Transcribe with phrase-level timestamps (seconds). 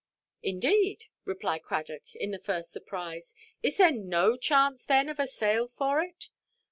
[0.41, 5.67] "Indeed!" replied Cradock, in the first surprise; "is there no chance, then, of a sale
[5.67, 6.31] for it?"